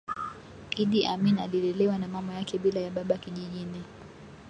Iddi 0.77 1.05
Amin 1.07 1.39
alilelewa 1.39 1.97
na 1.97 2.07
mama 2.07 2.33
yake 2.33 2.57
bila 2.57 2.79
ya 2.79 2.89
baba 2.91 3.17
kijijini 3.17 3.83